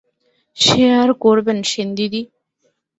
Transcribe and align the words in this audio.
কী 0.57 0.71
আর 0.99 1.09
করবেন 1.23 1.57
সেনদিদি? 1.69 2.21